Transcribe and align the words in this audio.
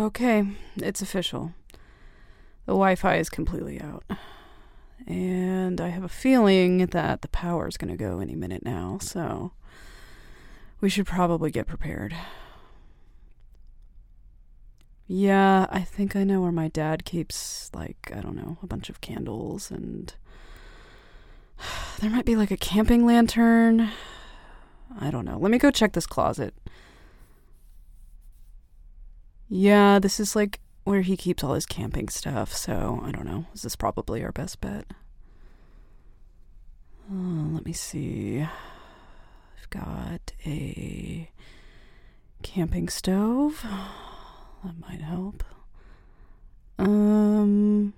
okay, 0.00 0.46
it's 0.76 1.02
official. 1.02 1.54
The 2.66 2.72
Wi 2.72 2.94
Fi 2.94 3.16
is 3.16 3.30
completely 3.30 3.80
out. 3.80 4.04
And 5.06 5.80
I 5.80 5.88
have 5.88 6.04
a 6.04 6.08
feeling 6.08 6.86
that 6.86 7.22
the 7.22 7.28
power 7.28 7.66
is 7.66 7.76
going 7.76 7.90
to 7.90 7.96
go 7.96 8.20
any 8.20 8.34
minute 8.34 8.64
now, 8.64 8.98
so 9.00 9.52
we 10.80 10.90
should 10.90 11.06
probably 11.06 11.50
get 11.50 11.66
prepared. 11.66 12.14
Yeah, 15.06 15.66
I 15.70 15.80
think 15.80 16.14
I 16.14 16.24
know 16.24 16.42
where 16.42 16.52
my 16.52 16.68
dad 16.68 17.06
keeps, 17.06 17.70
like, 17.72 18.12
I 18.14 18.20
don't 18.20 18.36
know, 18.36 18.58
a 18.62 18.66
bunch 18.66 18.90
of 18.90 19.00
candles 19.00 19.70
and. 19.70 20.14
There 22.00 22.10
might 22.10 22.26
be 22.26 22.36
like 22.36 22.52
a 22.52 22.56
camping 22.56 23.04
lantern. 23.04 23.90
I 25.00 25.10
don't 25.10 25.24
know. 25.24 25.36
Let 25.36 25.50
me 25.50 25.58
go 25.58 25.72
check 25.72 25.94
this 25.94 26.06
closet. 26.06 26.54
Yeah, 29.48 29.98
this 29.98 30.20
is 30.20 30.36
like 30.36 30.60
where 30.84 31.00
he 31.02 31.16
keeps 31.16 31.42
all 31.42 31.54
his 31.54 31.66
camping 31.66 32.08
stuff, 32.08 32.54
so 32.54 33.00
I 33.04 33.10
don't 33.10 33.26
know. 33.26 33.46
This 33.52 33.64
is 33.64 33.76
probably 33.76 34.22
our 34.22 34.32
best 34.32 34.60
bet. 34.60 34.86
Uh, 37.10 37.48
let 37.52 37.64
me 37.64 37.72
see. 37.72 38.40
I've 38.40 39.70
got 39.70 40.32
a 40.44 41.30
camping 42.42 42.88
stove. 42.88 43.64
That 44.64 44.78
might 44.80 45.00
help. 45.00 45.44
Um, 46.78 47.94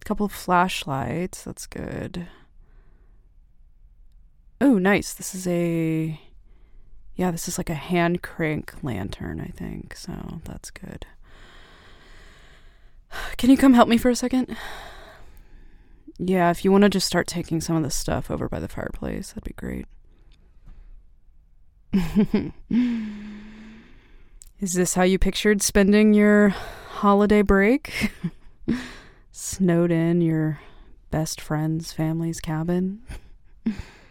a 0.00 0.04
couple 0.04 0.26
of 0.26 0.32
flashlights. 0.32 1.44
That's 1.44 1.66
good. 1.66 2.26
Oh, 4.60 4.78
nice. 4.78 5.14
This 5.14 5.34
is 5.34 5.46
a. 5.46 6.20
Yeah, 7.14 7.30
this 7.30 7.46
is 7.48 7.58
like 7.58 7.70
a 7.70 7.74
hand 7.74 8.22
crank 8.22 8.72
lantern, 8.82 9.40
I 9.40 9.48
think. 9.48 9.94
So 9.96 10.40
that's 10.44 10.70
good. 10.70 11.06
Can 13.36 13.50
you 13.50 13.56
come 13.56 13.74
help 13.74 13.88
me 13.88 13.98
for 13.98 14.10
a 14.10 14.16
second? 14.16 14.56
Yeah, 16.18 16.50
if 16.50 16.64
you 16.64 16.72
want 16.72 16.82
to 16.82 16.90
just 16.90 17.06
start 17.06 17.26
taking 17.26 17.60
some 17.60 17.76
of 17.76 17.82
the 17.82 17.90
stuff 17.90 18.30
over 18.30 18.48
by 18.48 18.60
the 18.60 18.68
fireplace, 18.68 19.28
that'd 19.32 19.44
be 19.44 19.54
great. 19.54 19.86
Is 24.60 24.74
this 24.74 24.94
how 24.94 25.02
you 25.02 25.18
pictured 25.18 25.60
spending 25.62 26.14
your 26.14 26.50
holiday 26.50 27.42
break? 27.42 28.12
Snowed 29.32 29.90
in 29.90 30.20
your 30.20 30.60
best 31.10 31.40
friend's 31.40 31.92
family's 31.92 32.40
cabin? 32.40 33.02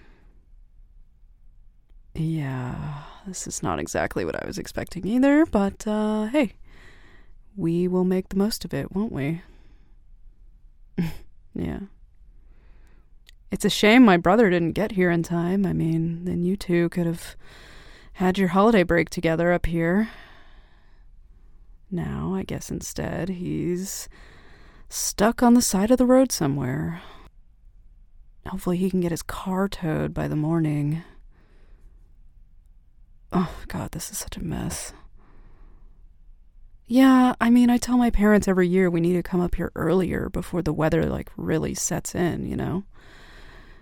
yeah, 2.14 3.04
this 3.26 3.48
is 3.48 3.64
not 3.64 3.80
exactly 3.80 4.26
what 4.26 4.42
I 4.42 4.46
was 4.46 4.58
expecting 4.58 5.08
either, 5.08 5.46
but 5.46 5.88
uh, 5.88 6.28
hey, 6.28 6.54
we 7.56 7.88
will 7.88 8.04
make 8.04 8.30
the 8.30 8.38
most 8.38 8.66
of 8.66 8.74
it, 8.74 8.94
won't 8.94 9.12
we? 9.12 9.42
yeah. 11.54 11.80
It's 13.52 13.66
a 13.66 13.70
shame 13.70 14.04
my 14.04 14.18
brother 14.18 14.50
didn't 14.50 14.72
get 14.72 14.94
here 14.94 15.12
in 15.12 15.24
time. 15.24 15.66
I 15.66 15.74
mean, 15.74 16.26
then 16.26 16.44
you 16.44 16.56
two 16.56 16.90
could 16.90 17.06
have 17.06 17.36
had 18.14 18.38
your 18.38 18.50
holiday 18.50 18.84
break 18.84 19.10
together 19.10 19.52
up 19.52 19.66
here. 19.66 20.10
Now, 21.90 22.34
I 22.34 22.44
guess 22.44 22.72
instead, 22.72 23.28
he's 23.28 24.08
stuck 24.88 25.44
on 25.44 25.54
the 25.54 25.62
side 25.62 25.92
of 25.92 25.98
the 25.98 26.06
road 26.06 26.32
somewhere. 26.32 27.02
Hopefully, 28.48 28.78
he 28.78 28.90
can 28.90 29.02
get 29.02 29.12
his 29.12 29.22
car 29.22 29.68
towed 29.68 30.14
by 30.14 30.30
the 30.30 30.36
morning. 30.38 31.04
Oh, 33.32 33.54
God, 33.68 33.92
this 33.92 34.12
is 34.12 34.18
such 34.18 34.38
a 34.38 34.44
mess. 34.44 34.94
Yeah, 36.86 37.36
I 37.40 37.50
mean, 37.50 37.70
I 37.70 37.78
tell 37.78 37.98
my 37.98 38.10
parents 38.10 38.48
every 38.48 38.68
year 38.68 38.90
we 38.90 39.00
need 39.00 39.14
to 39.14 39.24
come 39.24 39.40
up 39.40 39.56
here 39.56 39.72
earlier 39.76 40.30
before 40.30 40.62
the 40.62 40.74
weather, 40.74 41.06
like, 41.06 41.32
really 41.38 41.74
sets 41.74 42.14
in, 42.14 42.46
you 42.46 42.58
know? 42.58 42.84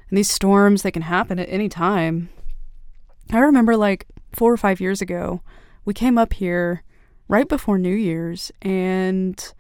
And 0.10 0.18
these 0.18 0.30
storms, 0.30 0.84
they 0.84 0.92
can 0.92 1.02
happen 1.02 1.40
at 1.40 1.50
any 1.50 1.70
time. 1.70 2.30
I 3.32 3.40
remember, 3.40 3.76
like, 3.76 4.06
four 4.32 4.54
or 4.54 4.58
five 4.58 4.80
years 4.80 5.02
ago, 5.02 5.42
we 5.86 5.94
came 5.94 6.18
up 6.18 6.34
here 6.34 6.84
right 7.28 7.48
before 7.48 7.80
New 7.80 7.96
Year's, 7.96 8.52
and 8.62 9.54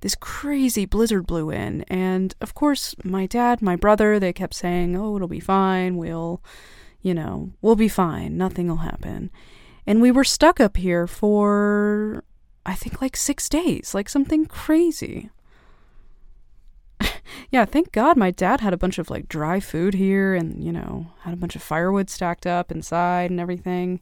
this 0.00 0.14
crazy 0.14 0.84
blizzard 0.84 1.26
blew 1.26 1.50
in. 1.50 1.82
And 1.88 2.34
of 2.40 2.54
course, 2.54 2.94
my 3.02 3.26
dad, 3.26 3.62
my 3.62 3.74
brother, 3.74 4.20
they 4.20 4.32
kept 4.32 4.54
saying, 4.54 4.96
Oh, 4.96 5.16
it'll 5.16 5.28
be 5.28 5.40
fine. 5.40 5.96
We'll, 5.96 6.42
you 7.04 7.14
know, 7.14 7.52
we'll 7.60 7.76
be 7.76 7.86
fine. 7.86 8.36
Nothing 8.36 8.66
will 8.66 8.78
happen. 8.78 9.30
And 9.86 10.00
we 10.00 10.10
were 10.10 10.24
stuck 10.24 10.58
up 10.58 10.78
here 10.78 11.06
for, 11.06 12.24
I 12.64 12.74
think, 12.74 13.02
like 13.02 13.14
six 13.14 13.48
days, 13.50 13.94
like 13.94 14.08
something 14.08 14.46
crazy. 14.46 15.28
yeah, 17.50 17.66
thank 17.66 17.92
God 17.92 18.16
my 18.16 18.30
dad 18.30 18.62
had 18.62 18.72
a 18.72 18.78
bunch 18.78 18.98
of 18.98 19.10
like 19.10 19.28
dry 19.28 19.60
food 19.60 19.92
here 19.92 20.34
and, 20.34 20.64
you 20.64 20.72
know, 20.72 21.08
had 21.20 21.34
a 21.34 21.36
bunch 21.36 21.54
of 21.54 21.62
firewood 21.62 22.08
stacked 22.08 22.46
up 22.46 22.72
inside 22.72 23.30
and 23.30 23.38
everything. 23.38 24.00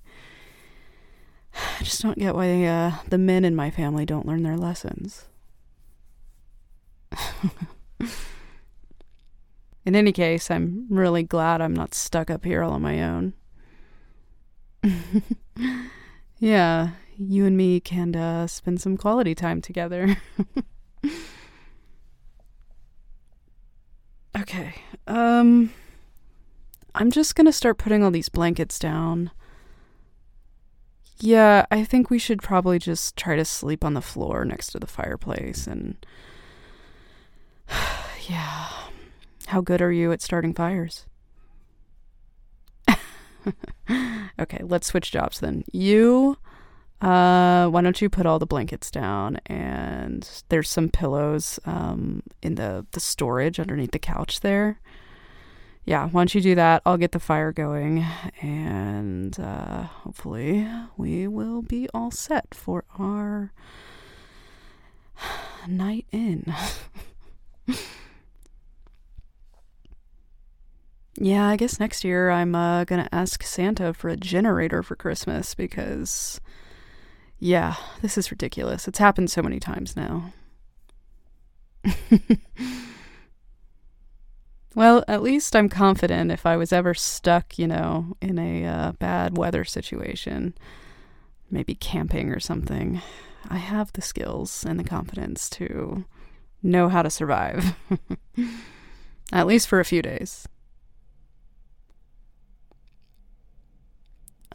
I 1.81 1.83
just 1.83 2.03
don't 2.03 2.19
get 2.19 2.37
why 2.37 2.63
uh, 2.65 2.99
the 3.09 3.19
men 3.19 3.45
in 3.45 3.57
my 3.57 3.73
family 3.73 4.07
don't 4.07 4.27
learn 4.27 4.45
their 4.45 4.57
lessons. 4.57 5.25
in 9.85 9.97
any 9.97 10.13
case, 10.13 10.51
I'm 10.51 10.87
really 10.89 11.23
glad 11.23 11.61
I'm 11.61 11.75
not 11.75 11.95
stuck 11.95 12.31
up 12.31 12.45
here 12.45 12.63
all 12.63 12.73
on 12.73 12.83
my 12.83 13.03
own. 13.03 13.35
yeah, 16.39 16.91
you 17.17 17.47
and 17.47 17.57
me 17.57 17.81
can 17.81 18.15
uh, 18.15 18.47
spend 18.47 18.81
some 18.81 18.97
quality 18.97 19.35
time 19.35 19.61
together. 19.61 20.17
okay, 24.39 24.75
um, 25.07 25.73
I'm 26.95 27.11
just 27.11 27.35
gonna 27.35 27.53
start 27.53 27.79
putting 27.79 28.05
all 28.05 28.13
these 28.13 28.29
blankets 28.29 28.79
down. 28.79 29.33
Yeah, 31.19 31.67
I 31.71 31.85
think 31.85 32.09
we 32.11 32.19
should 32.19 32.43
probably 32.43 32.79
just 32.79 33.17
try 33.17 33.37
to 33.37 33.45
sleep 33.45 33.85
on 33.85 33.95
the 33.95 34.01
floor 34.01 34.45
next 34.45 34.69
to 34.73 34.79
the 34.79 34.87
fireplace 34.87 35.67
and. 35.67 36.05
yeah. 38.29 38.82
How 39.53 39.61
good 39.61 39.83
are 39.83 39.93
you 39.93 40.13
at 40.13 40.23
starting 40.23 40.55
fires? 40.55 41.05
okay, 44.41 44.61
let's 44.63 44.87
switch 44.87 45.13
jobs 45.13 45.41
then. 45.41 45.63
You, 45.71 46.39
uh, 47.03 47.67
why 47.69 47.83
don't 47.83 48.01
you 48.01 48.09
put 48.09 48.25
all 48.25 48.39
the 48.39 48.47
blankets 48.47 48.91
down 48.91 49.37
and 49.45 50.27
there's 50.49 50.71
some 50.71 50.89
pillows 50.89 51.61
um, 51.67 52.23
in 52.41 52.55
the, 52.55 52.87
the 52.93 53.01
storage 53.01 53.61
underneath 53.61 53.91
the 53.91 53.99
couch 53.99 54.41
there 54.41 54.81
yeah, 55.85 56.07
once 56.07 56.35
you 56.35 56.41
do 56.41 56.55
that, 56.55 56.81
I'll 56.87 56.97
get 56.97 57.11
the 57.11 57.19
fire 57.19 57.51
going, 57.51 58.07
and 58.41 59.37
uh, 59.41 59.83
hopefully, 59.83 60.65
we 60.97 61.27
will 61.27 61.61
be 61.61 61.89
all 61.93 62.13
set 62.13 62.55
for 62.55 62.85
our 63.01 63.53
night 65.67 66.07
in. 66.13 66.55
yeah, 71.17 71.47
I 71.47 71.57
guess 71.57 71.81
next 71.81 72.05
year 72.05 72.31
I'm 72.31 72.55
uh, 72.55 72.85
gonna 72.85 73.09
ask 73.13 73.43
Santa 73.43 73.93
for 73.93 74.09
a 74.09 74.17
generator 74.17 74.83
for 74.83 74.97
Christmas 74.97 75.55
because, 75.55 76.41
yeah, 77.39 77.75
this 78.01 78.17
is 78.17 78.31
ridiculous. 78.31 78.89
It's 78.89 78.99
happened 78.99 79.31
so 79.31 79.43
many 79.43 79.61
times 79.61 79.97
now. 79.97 80.33
Well, 84.75 85.05
at 85.07 85.23
least 85.23 85.55
I'm 85.55 85.69
confident 85.69 86.31
if 86.31 86.47
I 86.47 86.57
was 86.57 86.73
ever 86.73 86.95
stuck, 86.95 87.59
you 87.59 87.67
know, 87.67 88.17
in 88.23 88.39
a 88.39 88.65
uh, 88.65 88.93
bad 88.93 89.37
weather 89.37 89.65
situation, 89.65 90.55
maybe 91.51 91.75
camping 91.75 92.31
or 92.31 92.41
something, 92.41 93.03
I 93.49 93.59
have 93.59 93.93
the 93.93 94.01
skills 94.01 94.65
and 94.67 94.81
the 94.81 94.85
confidence 94.85 95.51
to 95.51 96.05
know 96.63 96.89
how 96.89 97.03
to 97.03 97.11
survive. 97.11 97.75
at 99.33 99.47
least 99.47 99.69
for 99.69 99.79
a 99.79 99.85
few 99.85 100.01
days. 100.01 100.49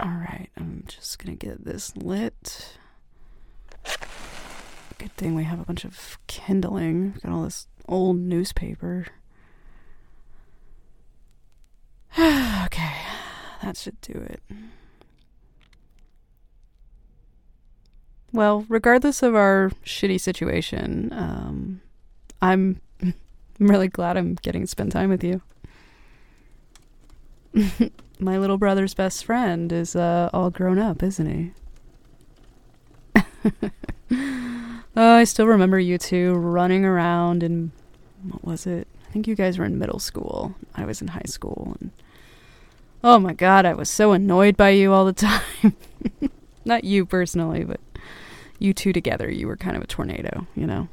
All 0.08 0.14
right, 0.14 0.48
I'm 0.56 0.86
just 0.88 1.20
to 1.20 1.46
get 1.48 1.66
this 1.66 1.98
lit. 1.98 2.78
Good 4.98 5.12
thing 5.18 5.36
we 5.36 5.44
have 5.44 5.60
a 5.60 5.66
bunch 5.66 5.84
of 5.84 6.18
kindling. 6.28 7.16
Got 7.22 7.34
all 7.34 7.44
this 7.44 7.68
old 7.90 8.16
newspaper. 8.16 9.08
okay, 12.18 12.94
that 13.62 13.76
should 13.76 14.00
do 14.00 14.14
it. 14.14 14.42
Well, 18.32 18.66
regardless 18.70 19.22
of 19.22 19.36
our 19.36 19.72
shitty 19.84 20.22
situation, 20.22 21.12
um, 21.12 21.82
I'm 22.42 22.80
really 23.60 23.90
glad 23.90 24.16
I'm 24.16 24.36
getting 24.36 24.62
to 24.62 24.68
spend 24.68 24.94
time 24.94 25.10
with 25.10 25.24
you. 25.26 25.42
My 28.20 28.38
little 28.38 28.58
brother's 28.58 28.94
best 28.94 29.26
friend 29.26 29.72
is 29.72 29.96
uh, 29.96 30.30
all 30.34 30.50
grown 30.50 30.80
up, 30.80 31.04
isn't 31.04 31.54
he? 33.16 33.22
Oh, 35.00 35.14
I 35.14 35.26
still 35.26 35.46
remember 35.46 35.78
you 35.78 36.00
two 36.00 36.34
running 36.34 36.84
around 36.84 37.44
and 37.44 37.70
what 38.28 38.44
was 38.44 38.66
it? 38.66 38.88
I 39.08 39.12
think 39.12 39.28
you 39.28 39.36
guys 39.36 39.60
were 39.60 39.66
in 39.66 39.78
middle 39.78 40.00
school. 40.00 40.56
I 40.74 40.86
was 40.86 41.04
in 41.04 41.10
high 41.10 41.28
school 41.28 41.78
and 41.80 41.92
Oh 43.04 43.20
my 43.20 43.34
god, 43.34 43.64
I 43.68 43.76
was 43.76 43.92
so 43.92 44.14
annoyed 44.14 44.58
by 44.58 44.70
you 44.70 44.92
all 44.92 45.06
the 45.06 45.14
time. 45.14 45.76
Not 46.66 46.84
you 46.84 47.06
personally, 47.06 47.64
but 47.64 47.80
you 48.58 48.74
two 48.74 48.92
together, 48.92 49.30
you 49.30 49.46
were 49.46 49.56
kind 49.56 49.78
of 49.78 49.84
a 49.84 49.88
tornado, 49.88 50.48
you 50.56 50.66
know? 50.66 50.88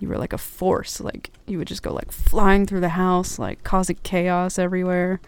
You 0.00 0.08
were 0.08 0.18
like 0.18 0.32
a 0.32 0.38
force. 0.38 1.00
Like, 1.00 1.30
you 1.46 1.56
would 1.58 1.68
just 1.68 1.84
go 1.84 1.92
like 1.92 2.10
flying 2.10 2.66
through 2.66 2.80
the 2.80 2.90
house, 2.90 3.38
like 3.38 3.62
causing 3.62 3.98
chaos 4.02 4.58
everywhere. 4.58 5.20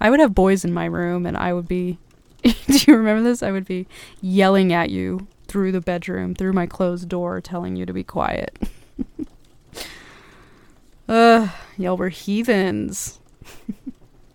I 0.00 0.10
would 0.10 0.20
have 0.20 0.34
boys 0.34 0.64
in 0.64 0.72
my 0.72 0.84
room 0.86 1.26
and 1.26 1.36
I 1.36 1.52
would 1.52 1.68
be. 1.68 1.98
do 2.42 2.52
you 2.68 2.96
remember 2.96 3.22
this? 3.22 3.42
I 3.42 3.50
would 3.50 3.66
be 3.66 3.86
yelling 4.22 4.72
at 4.72 4.90
you 4.90 5.26
through 5.46 5.72
the 5.72 5.80
bedroom, 5.80 6.34
through 6.34 6.52
my 6.52 6.66
closed 6.66 7.08
door, 7.08 7.40
telling 7.40 7.76
you 7.76 7.84
to 7.84 7.92
be 7.92 8.04
quiet. 8.04 8.56
Ugh, 11.08 11.50
y'all 11.76 11.96
were 11.96 12.08
heathens. 12.08 13.18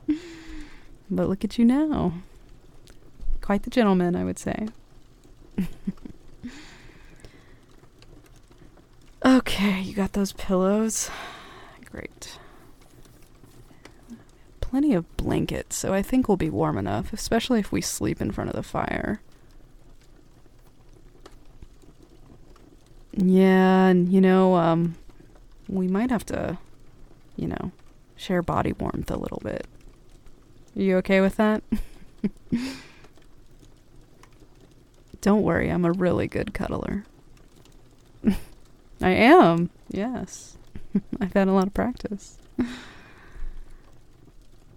but 1.09 1.29
look 1.29 1.43
at 1.43 1.57
you 1.57 1.65
now. 1.65 2.13
Quite 3.41 3.63
the 3.63 3.69
gentleman, 3.69 4.15
I 4.15 4.23
would 4.23 4.37
say. 4.37 4.67
okay, 9.25 9.81
you 9.81 9.93
got 9.93 10.13
those 10.13 10.33
pillows. 10.33 11.09
Great. 11.89 12.37
Plenty 14.75 14.93
of 14.93 15.15
blankets, 15.15 15.77
so 15.77 15.93
I 15.93 16.01
think 16.01 16.27
we'll 16.27 16.35
be 16.35 16.49
warm 16.49 16.77
enough, 16.77 17.13
especially 17.13 17.61
if 17.61 17.71
we 17.71 17.79
sleep 17.79 18.19
in 18.19 18.31
front 18.31 18.49
of 18.49 18.57
the 18.57 18.61
fire. 18.61 19.21
Yeah, 23.13 23.85
and 23.85 24.11
you 24.11 24.19
know, 24.19 24.55
um, 24.55 24.97
we 25.69 25.87
might 25.87 26.11
have 26.11 26.25
to, 26.25 26.57
you 27.37 27.47
know, 27.47 27.71
share 28.17 28.41
body 28.41 28.73
warmth 28.73 29.09
a 29.09 29.15
little 29.15 29.39
bit. 29.41 29.65
You 30.73 30.97
okay 30.97 31.21
with 31.21 31.37
that? 31.37 31.63
Don't 35.21 35.43
worry, 35.43 35.69
I'm 35.69 35.85
a 35.85 35.93
really 35.93 36.27
good 36.27 36.53
cuddler. 36.53 37.05
I 39.01 39.11
am, 39.11 39.69
yes. 39.89 40.57
I've 41.21 41.31
had 41.31 41.47
a 41.47 41.53
lot 41.53 41.67
of 41.67 41.73
practice. 41.73 42.37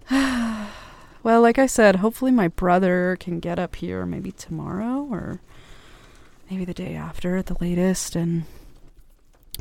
well, 1.23 1.41
like 1.41 1.59
I 1.59 1.65
said, 1.65 1.97
hopefully 1.97 2.31
my 2.31 2.47
brother 2.47 3.17
can 3.19 3.39
get 3.39 3.59
up 3.59 3.75
here 3.75 4.05
maybe 4.05 4.31
tomorrow 4.31 5.07
or 5.09 5.39
maybe 6.49 6.65
the 6.65 6.73
day 6.73 6.95
after 6.95 7.37
at 7.37 7.45
the 7.45 7.57
latest. 7.61 8.15
And 8.15 8.43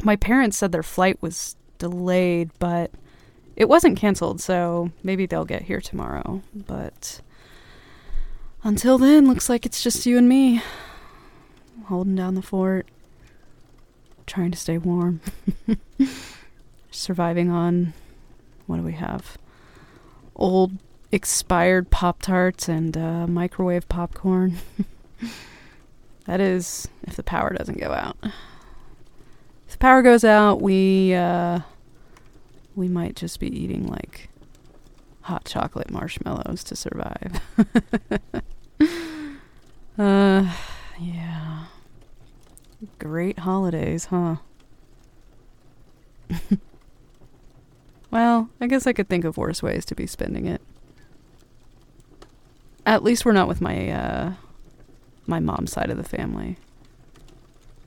my 0.02 0.16
parents 0.16 0.56
said 0.56 0.72
their 0.72 0.82
flight 0.82 1.20
was 1.20 1.56
delayed, 1.78 2.50
but 2.58 2.90
it 3.56 3.68
wasn't 3.68 3.98
canceled, 3.98 4.40
so 4.40 4.90
maybe 5.02 5.26
they'll 5.26 5.44
get 5.44 5.62
here 5.62 5.80
tomorrow. 5.80 6.42
But 6.54 7.20
until 8.62 8.98
then, 8.98 9.26
looks 9.26 9.48
like 9.48 9.66
it's 9.66 9.82
just 9.82 10.06
you 10.06 10.16
and 10.16 10.28
me 10.28 10.62
holding 11.86 12.14
down 12.14 12.34
the 12.34 12.42
fort, 12.42 12.86
trying 14.26 14.50
to 14.50 14.58
stay 14.58 14.78
warm, 14.78 15.20
surviving 16.90 17.50
on 17.50 17.94
what 18.66 18.76
do 18.76 18.82
we 18.82 18.92
have? 18.92 19.38
Old 20.38 20.72
expired 21.10 21.90
Pop 21.90 22.22
Tarts 22.22 22.68
and 22.68 22.96
uh, 22.96 23.26
microwave 23.26 23.88
popcorn. 23.88 24.58
that 26.26 26.40
is, 26.40 26.88
if 27.02 27.16
the 27.16 27.22
power 27.22 27.52
doesn't 27.52 27.80
go 27.80 27.92
out. 27.92 28.16
If 28.22 29.72
the 29.72 29.78
power 29.78 30.02
goes 30.02 30.24
out, 30.24 30.60
we 30.62 31.12
uh, 31.14 31.60
we 32.74 32.88
might 32.88 33.16
just 33.16 33.40
be 33.40 33.48
eating 33.48 33.86
like 33.86 34.28
hot 35.22 35.44
chocolate 35.44 35.90
marshmallows 35.90 36.64
to 36.64 36.76
survive. 36.76 37.40
uh, 39.98 40.54
yeah. 40.98 41.64
Great 42.98 43.40
holidays, 43.40 44.06
huh? 44.06 44.36
well, 48.18 48.50
I 48.60 48.66
guess 48.66 48.84
I 48.84 48.92
could 48.92 49.08
think 49.08 49.24
of 49.24 49.36
worse 49.36 49.62
ways 49.62 49.84
to 49.84 49.94
be 49.94 50.04
spending 50.04 50.46
it. 50.46 50.60
At 52.84 53.04
least 53.04 53.24
we're 53.24 53.30
not 53.30 53.46
with 53.46 53.60
my 53.60 53.88
uh 53.90 54.32
my 55.28 55.38
mom's 55.38 55.70
side 55.70 55.88
of 55.88 55.96
the 55.96 56.02
family. 56.02 56.56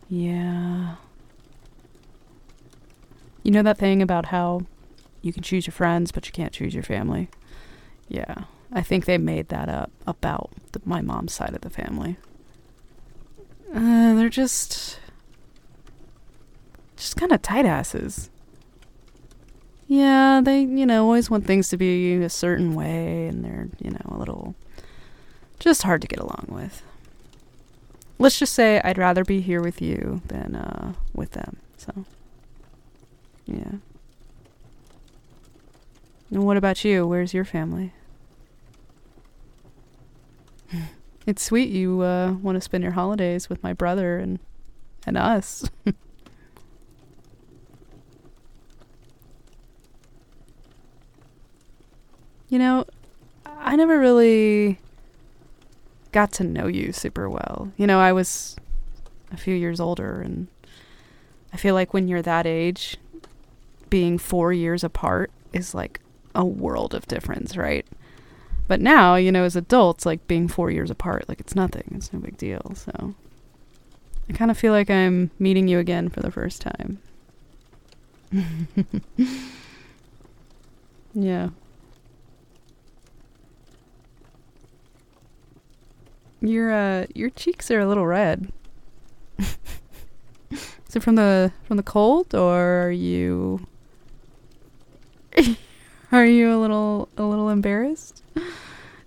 Yeah. 0.07 0.95
You 3.43 3.51
know 3.51 3.61
that 3.63 3.77
thing 3.77 4.01
about 4.01 4.27
how 4.27 4.61
you 5.21 5.33
can 5.33 5.43
choose 5.43 5.67
your 5.67 5.73
friends, 5.73 6.13
but 6.13 6.25
you 6.27 6.31
can't 6.31 6.53
choose 6.53 6.73
your 6.73 6.83
family? 6.83 7.27
Yeah. 8.07 8.45
I 8.71 8.83
think 8.83 9.03
they 9.03 9.17
made 9.17 9.49
that 9.49 9.67
up 9.67 9.91
about 10.07 10.49
the, 10.71 10.79
my 10.85 11.01
mom's 11.01 11.33
side 11.33 11.53
of 11.53 11.59
the 11.59 11.69
family. 11.69 12.15
Uh, 13.75 14.13
they're 14.15 14.29
just. 14.29 14.97
just 16.95 17.17
kind 17.17 17.33
of 17.33 17.41
tight 17.41 17.65
asses. 17.65 18.29
Yeah, 19.91 20.39
they, 20.41 20.61
you 20.61 20.85
know, 20.85 21.03
always 21.03 21.29
want 21.29 21.45
things 21.45 21.67
to 21.67 21.75
be 21.75 22.13
a 22.23 22.29
certain 22.29 22.75
way, 22.75 23.27
and 23.27 23.43
they're, 23.43 23.67
you 23.77 23.91
know, 23.91 23.99
a 24.05 24.15
little. 24.17 24.55
just 25.59 25.83
hard 25.83 26.01
to 26.01 26.07
get 26.07 26.17
along 26.17 26.45
with. 26.47 26.81
Let's 28.17 28.39
just 28.39 28.53
say 28.53 28.79
I'd 28.85 28.97
rather 28.97 29.25
be 29.25 29.41
here 29.41 29.61
with 29.61 29.81
you 29.81 30.21
than, 30.27 30.55
uh, 30.55 30.93
with 31.13 31.31
them, 31.31 31.57
so. 31.75 32.05
Yeah. 33.45 33.79
And 36.29 36.45
what 36.45 36.55
about 36.55 36.85
you? 36.85 37.05
Where's 37.05 37.33
your 37.33 37.43
family? 37.45 37.91
It's 41.27 41.43
sweet 41.43 41.69
you 41.69 42.01
uh, 42.01 42.31
want 42.41 42.55
to 42.55 42.61
spend 42.61 42.81
your 42.83 42.93
holidays 42.93 43.49
with 43.49 43.61
my 43.61 43.73
brother 43.73 44.17
and 44.17 44.39
and 45.05 45.17
us. 45.17 45.69
you 52.51 52.59
know, 52.59 52.85
I 53.45 53.75
never 53.77 53.97
really 53.97 54.77
got 56.11 56.33
to 56.33 56.43
know 56.43 56.67
you 56.67 56.91
super 56.91 57.29
well. 57.29 57.71
You 57.77 57.87
know, 57.87 57.99
I 57.99 58.11
was 58.11 58.57
a 59.31 59.37
few 59.37 59.55
years 59.55 59.79
older 59.79 60.21
and 60.21 60.47
I 61.53 61.57
feel 61.57 61.73
like 61.73 61.93
when 61.93 62.09
you're 62.09 62.21
that 62.21 62.45
age, 62.45 62.97
being 63.89 64.17
4 64.17 64.51
years 64.51 64.83
apart 64.83 65.31
is 65.53 65.73
like 65.73 66.01
a 66.35 66.45
world 66.45 66.93
of 66.93 67.07
difference, 67.07 67.55
right? 67.55 67.85
But 68.67 68.81
now, 68.81 69.15
you 69.15 69.31
know, 69.31 69.45
as 69.45 69.55
adults, 69.55 70.05
like 70.05 70.27
being 70.27 70.47
four 70.47 70.71
years 70.71 70.89
apart, 70.89 71.27
like 71.27 71.39
it's 71.39 71.55
nothing. 71.55 71.91
It's 71.95 72.13
no 72.13 72.19
big 72.19 72.37
deal. 72.37 72.73
So 72.75 73.15
I 74.29 74.33
kind 74.33 74.51
of 74.51 74.57
feel 74.57 74.71
like 74.73 74.89
I'm 74.89 75.31
meeting 75.39 75.67
you 75.67 75.79
again 75.79 76.09
for 76.09 76.21
the 76.21 76.31
first 76.31 76.61
time. 76.61 76.99
yeah. 81.13 81.49
Your 86.41 86.71
uh 86.71 87.05
your 87.13 87.29
cheeks 87.29 87.69
are 87.69 87.79
a 87.79 87.87
little 87.87 88.05
red. 88.05 88.51
Is 89.39 90.95
it 90.95 91.03
from 91.03 91.15
the 91.15 91.53
from 91.63 91.77
the 91.77 91.83
cold 91.83 92.35
or 92.35 92.87
are 92.87 92.91
you 92.91 93.65
are 96.11 96.25
you 96.25 96.53
a 96.53 96.57
little 96.57 97.07
a 97.15 97.23
little 97.23 97.49
embarrassed 97.49 98.23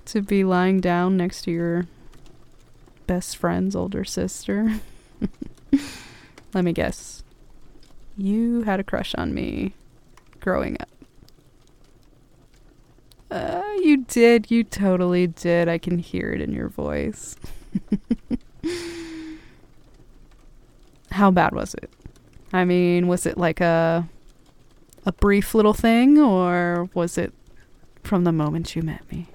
to 0.06 0.22
be 0.22 0.44
lying 0.44 0.80
down 0.80 1.16
next 1.16 1.42
to 1.42 1.50
your 1.50 1.86
best 3.06 3.36
friend's 3.36 3.76
older 3.76 4.04
sister? 4.04 4.80
Let 6.54 6.64
me 6.64 6.72
guess. 6.72 7.22
You 8.16 8.62
had 8.62 8.78
a 8.78 8.84
crush 8.84 9.14
on 9.16 9.34
me 9.34 9.74
growing 10.40 10.76
up. 10.80 10.88
Uh, 13.30 13.73
you 13.94 14.04
did. 14.08 14.50
You 14.50 14.64
totally 14.64 15.28
did. 15.28 15.68
I 15.68 15.78
can 15.78 15.98
hear 15.98 16.32
it 16.32 16.40
in 16.40 16.52
your 16.52 16.68
voice. 16.68 17.36
How 21.12 21.30
bad 21.30 21.54
was 21.54 21.74
it? 21.74 21.88
I 22.52 22.64
mean, 22.64 23.06
was 23.06 23.24
it 23.24 23.38
like 23.38 23.60
a 23.60 24.08
a 25.06 25.12
brief 25.12 25.54
little 25.54 25.74
thing, 25.74 26.18
or 26.18 26.88
was 26.92 27.16
it 27.16 27.32
from 28.02 28.24
the 28.24 28.32
moment 28.32 28.74
you 28.74 28.82
met 28.82 29.08
me? 29.12 29.28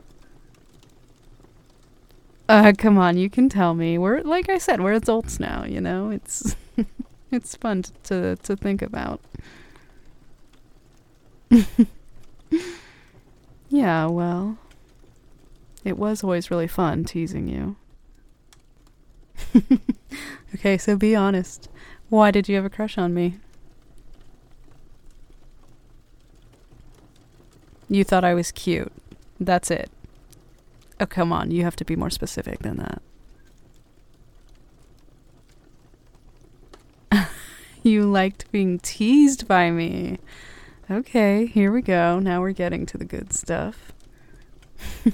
Uh, 2.49 2.73
come 2.77 2.97
on, 2.97 3.15
you 3.15 3.29
can 3.29 3.47
tell 3.47 3.73
me. 3.75 3.97
We're 3.97 4.21
like 4.23 4.49
I 4.49 4.57
said, 4.57 4.81
we're 4.81 4.91
adults 4.93 5.39
now. 5.39 5.63
You 5.63 5.79
know, 5.79 6.09
it's 6.09 6.53
it's 7.31 7.55
fun 7.55 7.83
to 8.03 8.35
to 8.35 8.57
think 8.57 8.81
about. 8.81 9.21
yeah, 13.69 14.05
well, 14.07 14.57
it 15.83 15.97
was 15.97 16.23
always 16.23 16.51
really 16.51 16.67
fun 16.67 17.05
teasing 17.05 17.47
you. 17.47 17.75
Okay, 20.55 20.77
so 20.77 20.95
be 20.97 21.15
honest. 21.15 21.69
Why 22.09 22.31
did 22.31 22.49
you 22.49 22.55
have 22.55 22.65
a 22.65 22.69
crush 22.69 22.97
on 22.97 23.13
me? 23.13 23.37
You 27.87 28.03
thought 28.03 28.23
I 28.23 28.33
was 28.33 28.51
cute. 28.51 28.91
That's 29.39 29.71
it. 29.71 29.89
Oh, 30.99 31.05
come 31.05 31.31
on. 31.31 31.51
You 31.51 31.63
have 31.63 31.75
to 31.77 31.85
be 31.85 31.95
more 31.95 32.09
specific 32.09 32.59
than 32.59 32.77
that. 37.11 37.29
you 37.83 38.03
liked 38.03 38.51
being 38.51 38.79
teased 38.79 39.47
by 39.47 39.71
me. 39.71 40.17
Okay, 40.91 41.45
here 41.45 41.71
we 41.71 41.83
go. 41.83 42.17
Now 42.17 42.41
we're 42.41 42.51
getting 42.51 42.87
to 42.87 42.97
the 42.97 43.05
good 43.05 43.31
stuff. 43.31 43.91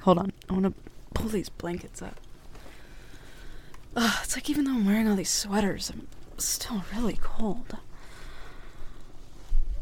Hold 0.00 0.18
on. 0.18 0.32
I 0.50 0.52
want 0.52 0.64
to 0.66 0.74
pull 1.14 1.30
these 1.30 1.48
blankets 1.48 2.02
up. 2.02 2.20
Ugh, 3.96 4.18
it's 4.22 4.36
like 4.36 4.50
even 4.50 4.64
though 4.64 4.72
I'm 4.72 4.84
wearing 4.84 5.08
all 5.08 5.16
these 5.16 5.30
sweaters, 5.30 5.88
I'm 5.88 6.08
still 6.36 6.84
really 6.94 7.18
cold. 7.22 7.78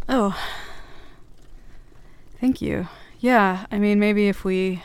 Oh. 0.09 0.39
Thank 2.41 2.63
you. 2.63 2.87
Yeah, 3.19 3.67
I 3.73 3.81
mean, 3.81 3.99
maybe 3.99 4.29
if 4.29 4.45
we 4.45 4.85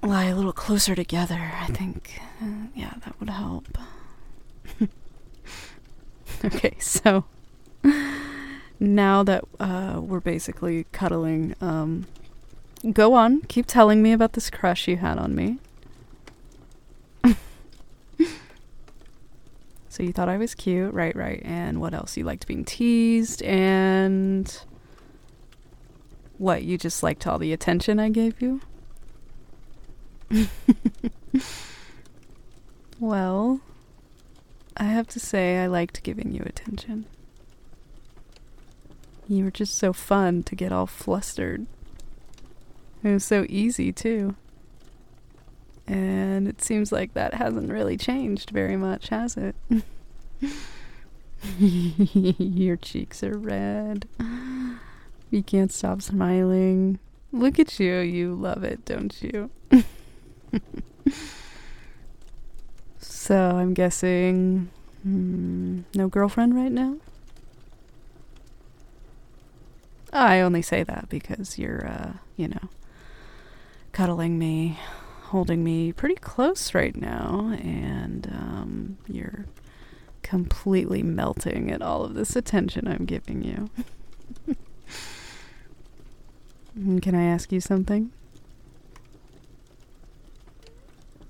lie 0.00 0.26
a 0.26 0.36
little 0.36 0.52
closer 0.52 0.94
together, 0.94 1.52
I 1.60 1.66
think, 1.66 2.20
uh, 2.40 2.68
yeah, 2.72 2.94
that 3.04 3.18
would 3.18 3.30
help. 3.30 3.78
okay, 6.44 6.76
so 6.78 7.24
now 8.82 9.22
that 9.22 9.44
uh, 9.60 10.00
we're 10.02 10.20
basically 10.20 10.86
cuddling, 10.92 11.54
um, 11.60 12.06
go 12.92 13.14
on, 13.14 13.42
keep 13.42 13.66
telling 13.66 14.02
me 14.02 14.12
about 14.12 14.32
this 14.32 14.50
crush 14.50 14.88
you 14.88 14.96
had 14.96 15.18
on 15.18 15.34
me. 15.34 15.58
so 19.88 20.02
you 20.02 20.12
thought 20.12 20.28
I 20.28 20.36
was 20.36 20.56
cute, 20.56 20.92
right, 20.92 21.14
right. 21.14 21.40
And 21.44 21.80
what 21.80 21.94
else? 21.94 22.16
You 22.16 22.24
liked 22.24 22.48
being 22.48 22.64
teased, 22.64 23.40
and 23.42 24.60
what? 26.38 26.64
You 26.64 26.76
just 26.76 27.04
liked 27.04 27.26
all 27.26 27.38
the 27.38 27.52
attention 27.52 28.00
I 28.00 28.08
gave 28.08 28.42
you? 28.42 28.60
well, 32.98 33.60
I 34.76 34.84
have 34.84 35.06
to 35.08 35.20
say, 35.20 35.58
I 35.58 35.66
liked 35.66 36.02
giving 36.02 36.32
you 36.34 36.42
attention. 36.44 37.06
You 39.32 39.44
were 39.44 39.50
just 39.50 39.78
so 39.78 39.94
fun 39.94 40.42
to 40.42 40.54
get 40.54 40.72
all 40.72 40.86
flustered. 40.86 41.64
It 43.02 43.08
was 43.08 43.24
so 43.24 43.46
easy, 43.48 43.90
too. 43.90 44.34
And 45.86 46.46
it 46.46 46.60
seems 46.60 46.92
like 46.92 47.14
that 47.14 47.32
hasn't 47.32 47.72
really 47.72 47.96
changed 47.96 48.50
very 48.50 48.76
much, 48.76 49.08
has 49.08 49.38
it? 49.38 49.56
Your 51.58 52.76
cheeks 52.76 53.22
are 53.24 53.38
red. 53.38 54.06
You 55.30 55.42
can't 55.42 55.72
stop 55.72 56.02
smiling. 56.02 56.98
Look 57.32 57.58
at 57.58 57.80
you. 57.80 58.00
You 58.00 58.34
love 58.34 58.64
it, 58.64 58.84
don't 58.84 59.16
you? 59.22 59.48
so 62.98 63.36
I'm 63.56 63.72
guessing 63.72 64.68
hmm, 65.02 65.80
no 65.94 66.08
girlfriend 66.08 66.54
right 66.54 66.70
now? 66.70 66.96
I 70.12 70.40
only 70.40 70.62
say 70.62 70.82
that 70.82 71.08
because 71.08 71.58
you're, 71.58 71.86
uh, 71.86 72.12
you 72.36 72.48
know, 72.48 72.68
cuddling 73.92 74.38
me, 74.38 74.78
holding 75.24 75.64
me 75.64 75.92
pretty 75.92 76.16
close 76.16 76.74
right 76.74 76.94
now, 76.94 77.56
and 77.62 78.26
um, 78.26 78.98
you're 79.08 79.46
completely 80.22 81.02
melting 81.02 81.70
at 81.70 81.82
all 81.82 82.04
of 82.04 82.14
this 82.14 82.36
attention 82.36 82.86
I'm 82.86 83.04
giving 83.06 83.42
you. 83.42 83.70
Can 87.00 87.14
I 87.14 87.24
ask 87.24 87.52
you 87.52 87.60
something? 87.60 88.12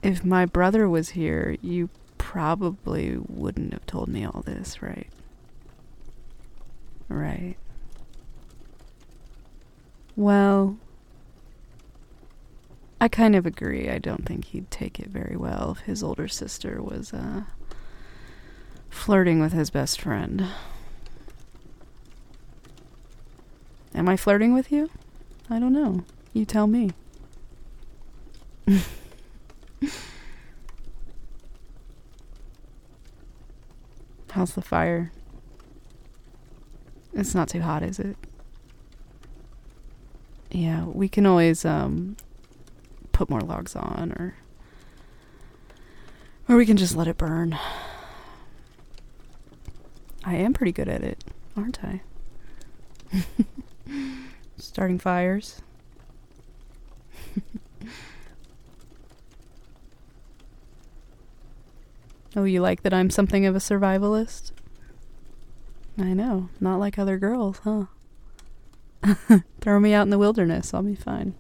If 0.03 0.25
my 0.25 0.47
brother 0.47 0.89
was 0.89 1.11
here, 1.11 1.57
you 1.63 1.89
probably 2.19 3.17
wouldn't 3.29 3.73
have 3.73 3.87
told 3.87 4.09
me 4.09 4.25
all 4.25 4.43
this, 4.43 4.83
right? 4.83 5.09
Right. 7.09 7.57
Well, 10.17 10.77
I 13.01 13.09
kind 13.09 13.35
of 13.35 13.47
agree. 13.47 13.89
I 13.91 13.99
don't 13.99 14.25
think 14.27 14.45
he'd 14.47 14.71
take 14.71 15.01
it 15.01 15.09
very 15.09 15.37
well 15.37 15.73
if 15.73 15.81
his 15.87 16.03
older 16.03 16.29
sister 16.29 16.83
was 16.83 17.13
uh, 17.13 17.43
flirting 18.91 19.41
with 19.41 19.53
his 19.53 19.71
best 19.71 20.01
friend. 20.01 20.47
Am 23.95 24.09
I 24.09 24.17
flirting 24.17 24.55
with 24.55 24.71
you? 24.71 24.91
I 25.51 25.59
don't 25.59 25.73
know. 25.73 26.05
You 26.33 26.45
tell 26.45 26.67
me. 26.67 26.91
How's 34.31 34.55
the 34.55 34.63
fire? 34.63 35.13
It's 37.13 37.35
not 37.35 37.49
too 37.49 37.61
hot, 37.61 37.83
is 37.83 37.99
it? 37.99 38.17
Yeah, 40.53 40.85
we 40.85 41.09
can 41.09 41.25
always 41.25 41.65
um 41.65 42.17
put 43.13 43.31
more 43.31 43.41
logs 43.41 43.75
on 43.75 44.13
or 44.13 44.35
or 46.49 46.57
we 46.57 46.67
can 46.67 46.77
just 46.77 46.95
let 46.95 47.09
it 47.09 47.17
burn. 47.17 47.59
I 50.25 50.35
am 50.37 50.53
pretty 50.53 50.73
good 50.73 50.89
at 50.89 51.03
it, 51.03 51.25
aren't 51.57 51.83
I? 51.83 52.03
Starting 54.59 54.99
fires. 54.99 55.63
oh, 62.37 62.45
you 62.45 62.61
like 62.61 62.83
that 62.83 62.93
I'm 62.93 63.09
something 63.11 63.47
of 63.47 63.57
a 63.57 63.59
survivalist? 63.59 64.53
I 65.99 66.13
know, 66.13 66.51
not 66.61 66.79
like 66.79 66.99
other 66.99 67.19
girls, 67.19 67.61
huh? 67.65 67.87
Throw 69.61 69.81
me 69.81 69.93
out 69.93 70.03
in 70.03 70.11
the 70.11 70.19
wilderness, 70.19 70.73
I'll 70.73 70.83
be 70.83 70.95
fine. 70.95 71.35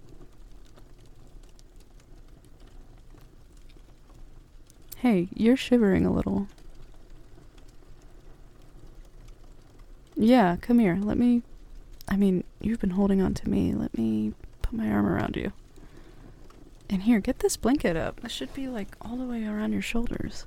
Hey, 4.98 5.28
you're 5.34 5.56
shivering 5.56 6.06
a 6.06 6.12
little. 6.12 6.46
Yeah, 10.14 10.56
come 10.60 10.78
here. 10.78 10.98
Let 11.00 11.18
me. 11.18 11.42
I 12.08 12.16
mean, 12.16 12.44
you've 12.60 12.80
been 12.80 12.90
holding 12.90 13.20
on 13.20 13.34
to 13.34 13.48
me. 13.48 13.74
Let 13.74 13.96
me 13.98 14.34
put 14.60 14.74
my 14.74 14.88
arm 14.88 15.06
around 15.06 15.34
you. 15.36 15.52
And 16.88 17.02
here, 17.02 17.18
get 17.18 17.40
this 17.40 17.56
blanket 17.56 17.96
up. 17.96 18.20
This 18.20 18.30
should 18.30 18.54
be 18.54 18.68
like 18.68 18.94
all 19.00 19.16
the 19.16 19.24
way 19.24 19.44
around 19.44 19.72
your 19.72 19.82
shoulders. 19.82 20.46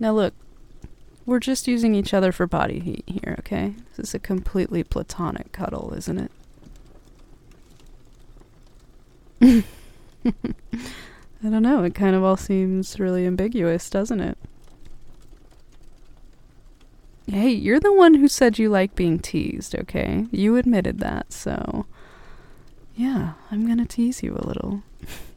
Now, 0.00 0.12
look, 0.12 0.34
we're 1.24 1.40
just 1.40 1.68
using 1.68 1.94
each 1.94 2.12
other 2.12 2.32
for 2.32 2.46
body 2.46 2.80
heat 2.80 3.04
here, 3.06 3.36
okay? 3.40 3.74
This 3.96 4.08
is 4.08 4.14
a 4.14 4.18
completely 4.18 4.82
platonic 4.82 5.52
cuddle, 5.52 5.94
isn't 5.96 6.18
it? 6.18 6.32
I 10.24 11.48
don't 11.48 11.62
know. 11.62 11.82
It 11.84 11.94
kind 11.94 12.14
of 12.14 12.22
all 12.22 12.36
seems 12.36 13.00
really 13.00 13.26
ambiguous, 13.26 13.90
doesn't 13.90 14.20
it? 14.20 14.38
Hey, 17.26 17.50
you're 17.50 17.80
the 17.80 17.92
one 17.92 18.14
who 18.14 18.28
said 18.28 18.58
you 18.58 18.68
like 18.68 18.94
being 18.94 19.18
teased, 19.18 19.74
okay? 19.74 20.26
You 20.30 20.56
admitted 20.56 20.98
that, 21.00 21.32
so. 21.32 21.86
Yeah, 22.94 23.32
I'm 23.50 23.66
gonna 23.66 23.86
tease 23.86 24.22
you 24.22 24.34
a 24.36 24.46
little. 24.46 24.82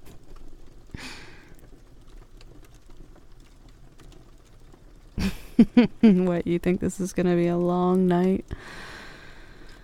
what, 6.01 6.45
you 6.47 6.59
think 6.59 6.81
this 6.81 6.99
is 6.99 7.13
gonna 7.13 7.35
be 7.35 7.47
a 7.47 7.57
long 7.57 8.07
night? 8.07 8.45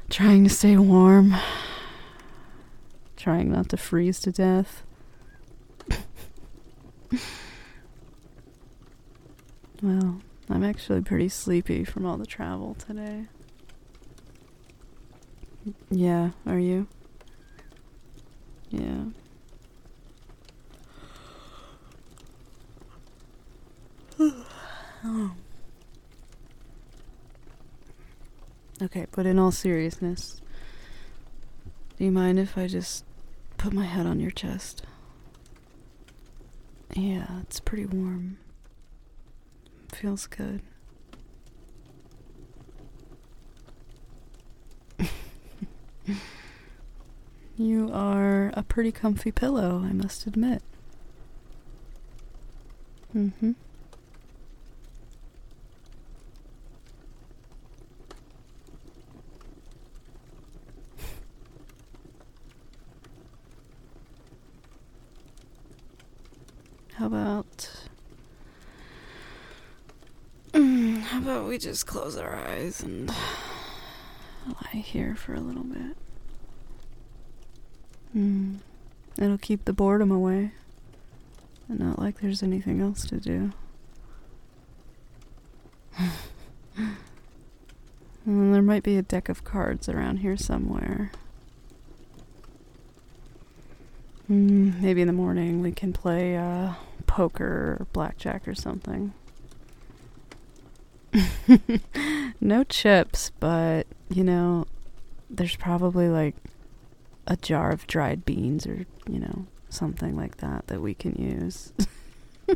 Trying 0.09 0.43
to 0.43 0.49
stay 0.49 0.75
warm? 0.77 1.35
Trying 3.15 3.51
not 3.51 3.69
to 3.69 3.77
freeze 3.77 4.19
to 4.21 4.31
death? 4.31 4.83
well, 9.81 10.21
I'm 10.49 10.63
actually 10.63 11.01
pretty 11.01 11.29
sleepy 11.29 11.85
from 11.85 12.05
all 12.05 12.17
the 12.17 12.25
travel 12.25 12.75
today. 12.75 13.27
Yeah, 15.89 16.31
are 16.45 16.59
you? 16.59 16.87
Yeah. 18.69 19.05
Oh. 25.03 25.31
Okay, 28.81 29.05
but 29.11 29.25
in 29.27 29.37
all 29.37 29.51
seriousness, 29.51 30.41
do 31.97 32.05
you 32.05 32.11
mind 32.11 32.39
if 32.39 32.57
I 32.57 32.65
just 32.67 33.05
put 33.57 33.73
my 33.73 33.85
head 33.85 34.07
on 34.07 34.19
your 34.19 34.31
chest? 34.31 34.83
Yeah, 36.95 37.41
it's 37.41 37.59
pretty 37.59 37.85
warm. 37.85 38.39
Feels 39.93 40.25
good. 40.25 40.61
you 47.57 47.91
are 47.93 48.51
a 48.55 48.63
pretty 48.63 48.91
comfy 48.91 49.31
pillow, 49.31 49.83
I 49.85 49.93
must 49.93 50.25
admit. 50.25 50.63
Mm 53.15 53.31
hmm. 53.33 53.51
How 67.01 67.07
about. 67.07 67.69
Mm, 70.53 71.01
how 71.01 71.17
about 71.19 71.40
we 71.51 71.57
just 71.57 71.85
close 71.85 72.15
our 72.15 72.33
eyes 72.33 72.81
and 72.81 73.09
lie 73.09 74.79
here 74.79 75.17
for 75.17 75.33
a 75.33 75.41
little 75.41 75.65
bit? 75.65 75.97
Mm. 78.15 78.59
It'll 79.17 79.37
keep 79.37 79.65
the 79.65 79.73
boredom 79.73 80.11
away. 80.11 80.51
And 81.67 81.81
not 81.81 81.99
like 81.99 82.21
there's 82.21 82.41
anything 82.41 82.79
else 82.79 83.05
to 83.07 83.17
do. 83.19 83.51
and 86.77 86.95
there 88.25 88.61
might 88.61 88.83
be 88.83 88.95
a 88.95 89.01
deck 89.01 89.27
of 89.27 89.43
cards 89.43 89.89
around 89.89 90.19
here 90.19 90.37
somewhere. 90.37 91.11
Mm, 94.31 94.79
maybe 94.79 95.01
in 95.01 95.07
the 95.07 95.11
morning 95.11 95.61
we 95.61 95.73
can 95.73 95.91
play 95.91 96.37
uh, 96.37 96.75
poker 97.07 97.75
or 97.77 97.87
blackjack 97.91 98.47
or 98.47 98.55
something. 98.55 99.11
no 102.41 102.63
chips, 102.63 103.31
but 103.39 103.87
you 104.09 104.23
know, 104.23 104.65
there's 105.29 105.55
probably 105.55 106.09
like 106.09 106.35
a 107.27 107.37
jar 107.37 107.71
of 107.71 107.87
dried 107.87 108.25
beans 108.25 108.65
or, 108.67 108.85
you 109.09 109.19
know, 109.19 109.45
something 109.69 110.15
like 110.15 110.37
that 110.37 110.67
that 110.67 110.81
we 110.81 110.93
can 110.93 111.15
use. 111.15 111.73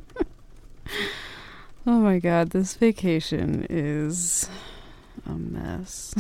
oh 1.87 1.99
my 1.99 2.19
god, 2.19 2.49
this 2.49 2.73
vacation 2.75 3.65
is 3.69 4.49
a 5.25 5.33
mess. 5.33 6.13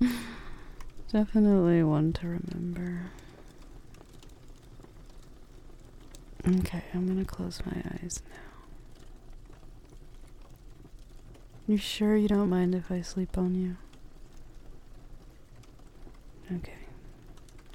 Definitely 1.12 1.82
one 1.82 2.12
to 2.14 2.26
remember. 2.26 3.10
Okay, 6.48 6.82
I'm 6.94 7.06
gonna 7.06 7.24
close 7.24 7.60
my 7.66 7.82
eyes 7.92 8.22
now. 8.30 8.41
You 11.66 11.76
sure 11.76 12.16
you 12.16 12.28
don't 12.28 12.50
mind 12.50 12.74
if 12.74 12.90
I 12.90 13.00
sleep 13.00 13.38
on 13.38 13.54
you? 13.54 13.76
Okay. 16.58 16.72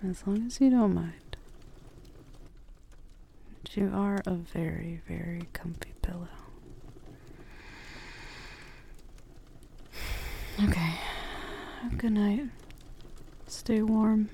As 0.07 0.27
long 0.27 0.45
as 0.45 0.59
you 0.61 0.69
don't 0.69 0.93
mind. 0.93 1.13
You 3.73 3.91
are 3.93 4.23
a 4.25 4.33
very, 4.33 5.01
very 5.07 5.43
comfy 5.53 5.93
pillow. 6.01 6.27
Okay. 10.67 10.93
Good 11.97 12.13
night. 12.13 12.45
Stay 13.45 13.83
warm. 13.83 14.29